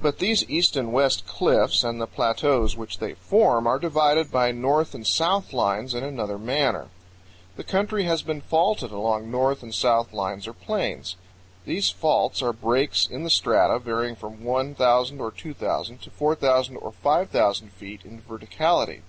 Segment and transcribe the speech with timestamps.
[0.00, 4.52] But these east and west cliffs and the plateaus which they form are divided by
[4.52, 6.88] north and south lines in another manner.
[7.56, 11.16] The country has been faulted along north and south lines or planes.
[11.66, 16.90] These faults are breaks in the strata varying from 1,000 or 2,000 to 4,000 or
[16.90, 19.02] 5,000 feet in verticality.